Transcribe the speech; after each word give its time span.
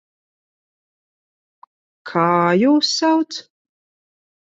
Kā 2.13 2.25
jūs 2.65 2.93
sauc? 2.97 3.43